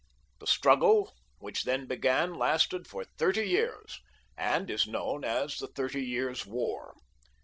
The 0.39 0.47
struggle 0.47 1.13
which 1.37 1.61
then 1.63 1.85
began 1.85 2.33
lasted 2.33 2.87
for 2.87 3.03
thirty 3.19 3.47
years, 3.47 3.99
and 4.35 4.67
is 4.67 4.87
known 4.87 5.23
as 5.23 5.57
the 5.57 5.67
Thirty 5.67 6.03
Years' 6.03 6.43
War. 6.43 6.95